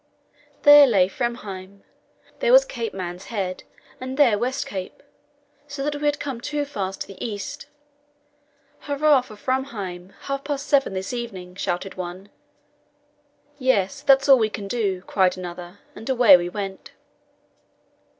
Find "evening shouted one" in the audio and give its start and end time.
11.13-12.29